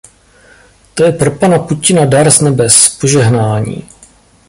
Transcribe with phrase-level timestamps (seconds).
[0.93, 3.89] To je pro pana Putina dar z nebes, požehnání.